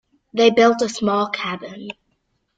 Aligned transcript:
They 0.33 0.49
built 0.49 0.81
a 0.81 0.89
small 0.89 1.29
cabin. 1.29 1.89